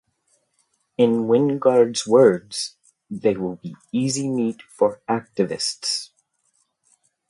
[0.97, 2.75] In Wingard's words,
[3.11, 6.09] They will be easy meat for activists.